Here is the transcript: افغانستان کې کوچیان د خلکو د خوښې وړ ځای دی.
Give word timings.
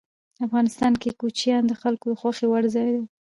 افغانستان 0.45 0.93
کې 1.01 1.17
کوچیان 1.19 1.63
د 1.67 1.73
خلکو 1.81 2.05
د 2.13 2.17
خوښې 2.21 2.45
وړ 2.49 2.63
ځای 2.75 2.89
دی. 2.95 3.03